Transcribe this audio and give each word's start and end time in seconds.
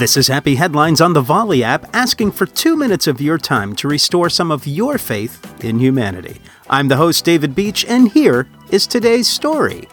This 0.00 0.16
is 0.16 0.28
Happy 0.28 0.54
Headlines 0.54 1.02
on 1.02 1.12
the 1.12 1.20
Volley 1.20 1.62
app, 1.62 1.94
asking 1.94 2.32
for 2.32 2.46
two 2.46 2.74
minutes 2.74 3.06
of 3.06 3.20
your 3.20 3.36
time 3.36 3.76
to 3.76 3.86
restore 3.86 4.30
some 4.30 4.50
of 4.50 4.66
your 4.66 4.96
faith 4.96 5.62
in 5.62 5.78
humanity. 5.78 6.40
I'm 6.70 6.88
the 6.88 6.96
host, 6.96 7.22
David 7.22 7.54
Beach, 7.54 7.84
and 7.84 8.10
here 8.10 8.48
is 8.70 8.86
today's 8.86 9.28
story. 9.28 9.86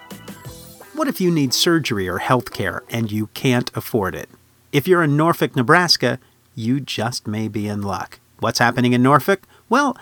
What 0.94 1.10
if 1.10 1.20
you 1.20 1.30
need 1.30 1.54
surgery 1.54 2.08
or 2.08 2.20
health 2.20 2.54
care 2.54 2.84
and 2.90 3.12
you 3.12 3.28
can't 3.34 3.70
afford 3.76 4.16
it? 4.16 4.30
If 4.72 4.88
you're 4.88 5.04
in 5.04 5.18
Norfolk, 5.18 5.58
Nebraska, 5.58 6.20
you 6.56 6.80
just 6.80 7.28
may 7.28 7.50
be 7.50 7.68
in 7.68 7.82
luck. 7.82 8.22
What's 8.40 8.60
happening 8.60 8.94
in 8.94 9.04
Norfolk? 9.04 9.42
Well, 9.68 9.98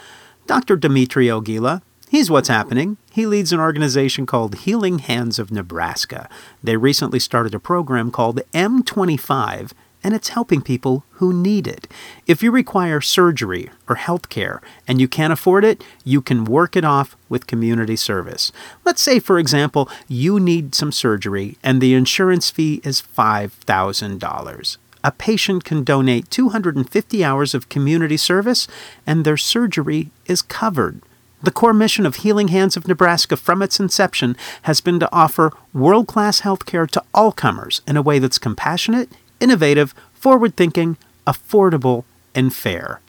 Dr. 0.45 0.75
Dimitri 0.75 1.29
Ogila, 1.29 1.81
he's 2.09 2.29
what's 2.29 2.47
happening. 2.47 2.97
He 3.11 3.25
leads 3.25 3.51
an 3.51 3.59
organization 3.59 4.27
called 4.27 4.53
Healing 4.53 4.99
Hands 4.99 5.39
of 5.39 5.51
Nebraska. 5.51 6.29
They 6.63 6.77
recently 6.77 7.17
started 7.17 7.55
a 7.55 7.59
program 7.59 8.11
called 8.11 8.41
M25 8.53 9.71
and 10.05 10.13
it's 10.13 10.29
helping 10.29 10.61
people 10.61 11.03
who 11.13 11.33
need 11.33 11.65
it. 11.65 11.87
If 12.27 12.43
you 12.43 12.51
require 12.51 13.01
surgery 13.01 13.71
or 13.89 13.95
health 13.95 14.29
care 14.29 14.61
and 14.87 15.01
you 15.01 15.07
can't 15.07 15.33
afford 15.33 15.65
it, 15.65 15.83
you 16.03 16.21
can 16.21 16.45
work 16.45 16.75
it 16.75 16.85
off 16.85 17.17
with 17.27 17.47
community 17.47 17.95
service. 17.95 18.51
Let's 18.83 19.01
say, 19.01 19.17
for 19.17 19.39
example, 19.39 19.89
you 20.07 20.39
need 20.39 20.75
some 20.75 20.91
surgery 20.91 21.57
and 21.63 21.81
the 21.81 21.95
insurance 21.95 22.51
fee 22.51 22.81
is 22.83 23.01
$5,000. 23.01 24.77
A 25.03 25.11
patient 25.11 25.63
can 25.63 25.83
donate 25.83 26.29
250 26.29 27.23
hours 27.23 27.55
of 27.55 27.69
community 27.69 28.17
service 28.17 28.67
and 29.07 29.25
their 29.25 29.37
surgery 29.37 30.11
is 30.27 30.43
covered. 30.43 31.01
The 31.41 31.49
core 31.49 31.73
mission 31.73 32.05
of 32.05 32.17
Healing 32.17 32.49
Hands 32.49 32.77
of 32.77 32.87
Nebraska 32.87 33.37
from 33.37 33.63
its 33.63 33.79
inception 33.79 34.37
has 34.63 34.81
been 34.81 34.99
to 34.99 35.11
offer 35.11 35.51
world 35.73 36.05
class 36.05 36.41
health 36.41 36.67
care 36.67 36.85
to 36.85 37.03
all 37.11 37.31
comers 37.31 37.81
in 37.87 37.97
a 37.97 38.03
way 38.03 38.19
that's 38.19 38.37
compassionate 38.37 39.09
innovative, 39.45 39.93
forward 40.13 40.55
thinking, 40.57 40.97
affordable, 41.27 42.03
and 42.33 42.51
fair. 42.51 42.99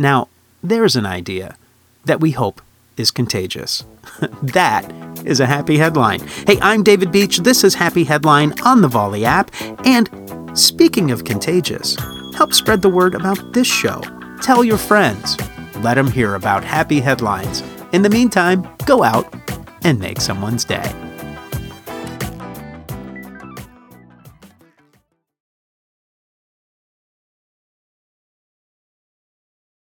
Now, 0.00 0.26
there's 0.64 0.96
an 0.96 1.06
idea 1.06 1.56
that 2.04 2.20
we 2.20 2.32
hope 2.32 2.60
is 2.96 3.12
contagious. 3.12 3.84
that 4.42 4.84
is 5.24 5.38
a 5.38 5.46
happy 5.46 5.78
headline. 5.78 6.20
Hey, 6.44 6.58
I'm 6.60 6.82
David 6.82 7.12
Beach. 7.12 7.38
This 7.38 7.62
is 7.62 7.74
Happy 7.74 8.02
Headline 8.02 8.52
on 8.62 8.80
the 8.80 8.88
Volley 8.88 9.24
app. 9.24 9.52
And 9.86 10.10
speaking 10.58 11.12
of 11.12 11.24
contagious, 11.24 11.96
help 12.34 12.52
spread 12.52 12.82
the 12.82 12.88
word 12.88 13.14
about 13.14 13.52
this 13.52 13.68
show. 13.68 14.00
Tell 14.42 14.64
your 14.64 14.78
friends. 14.78 15.36
Let 15.82 15.94
them 15.94 16.10
hear 16.10 16.34
about 16.34 16.64
happy 16.64 16.98
headlines. 16.98 17.62
In 17.92 18.02
the 18.02 18.10
meantime, 18.10 18.68
go 18.86 19.04
out 19.04 19.32
and 19.84 20.00
make 20.00 20.20
someone's 20.20 20.64
day. 20.64 21.05